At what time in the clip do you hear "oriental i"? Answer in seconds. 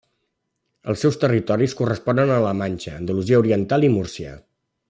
3.47-3.97